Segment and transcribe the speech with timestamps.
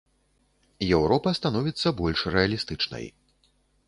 [0.99, 3.05] Еўропа становіцца больш рэалістычнай.